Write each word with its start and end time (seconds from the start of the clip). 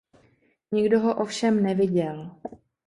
Nikdo 0.71 0.99
ho 0.99 1.15
ovšem 1.15 1.63
neviděl. 1.63 2.31